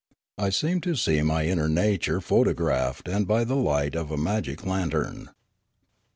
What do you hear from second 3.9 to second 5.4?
of a magic lantern.